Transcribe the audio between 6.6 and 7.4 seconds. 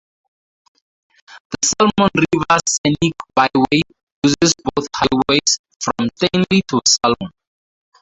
to Salmon.